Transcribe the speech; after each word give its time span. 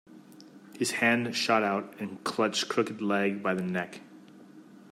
His 0.79 0.93
hand 0.93 1.35
shot 1.35 1.61
out 1.61 1.93
and 1.99 2.23
clutched 2.23 2.67
Crooked-Leg 2.67 3.43
by 3.43 3.53
the 3.53 3.61
neck. 3.61 4.01